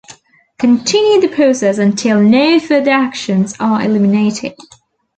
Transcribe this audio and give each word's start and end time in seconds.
Continue 0.57 1.21
the 1.21 1.35
process 1.35 1.77
until 1.77 2.19
no 2.19 2.59
further 2.59 2.89
actions 2.89 3.53
are 3.59 3.83
eliminated. 3.83 4.55